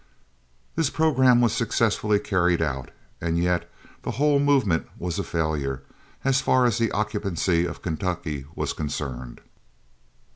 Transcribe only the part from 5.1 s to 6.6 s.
a failure, as